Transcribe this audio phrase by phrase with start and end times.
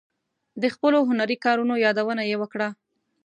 [0.61, 2.67] د خپلو هنري کارونو یادونه یې وکړه.